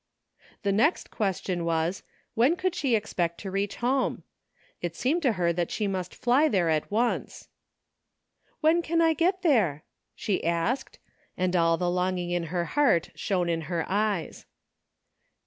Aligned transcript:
The 0.63 0.71
next 0.71 1.11
question 1.11 1.63
was, 1.63 2.01
when 2.33 2.55
could 2.55 2.73
she 2.73 2.95
ex 2.95 3.13
pect 3.13 3.37
to 3.41 3.51
reach 3.51 3.75
home? 3.75 4.23
It 4.81 4.95
seemed 4.95 5.21
to 5.21 5.33
her 5.33 5.53
that 5.53 5.69
she 5.69 5.85
must 5.85 6.15
fly 6.15 6.47
there 6.47 6.69
at 6.69 6.89
once. 6.89 7.49
76 8.61 8.61
A 8.61 8.61
NEW 8.61 8.61
FRIEND." 8.61 8.61
When 8.61 8.81
can 8.81 9.01
I 9.03 9.13
get 9.13 9.41
there?" 9.43 9.83
she 10.15 10.43
asked, 10.43 10.97
and 11.37 11.55
all 11.55 11.77
the 11.77 11.87
longing 11.91 12.35
of 12.35 12.45
her 12.49 12.65
heart 12.65 13.11
shone 13.13 13.47
in 13.47 13.61
her 13.69 13.85
eyes. 13.87 14.47